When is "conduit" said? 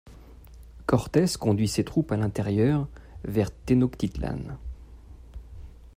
1.39-1.67